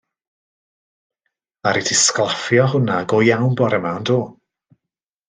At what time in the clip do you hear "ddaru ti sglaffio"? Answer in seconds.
1.57-2.65